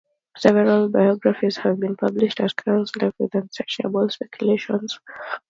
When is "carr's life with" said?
2.55-3.35